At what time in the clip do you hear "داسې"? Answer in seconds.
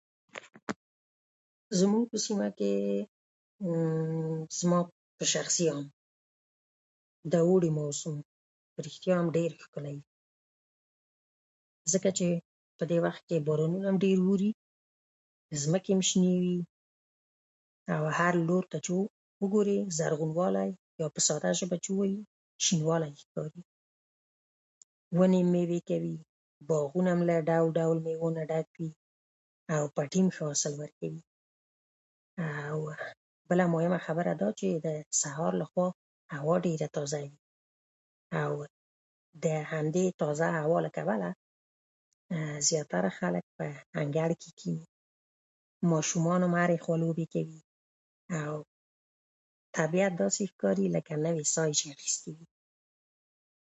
50.21-50.41